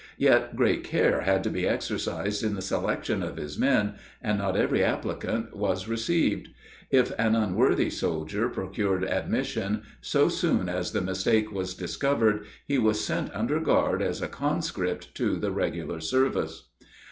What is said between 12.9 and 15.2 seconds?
sent under guard as a conscript